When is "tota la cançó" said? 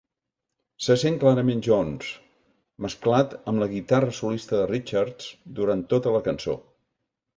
5.93-6.57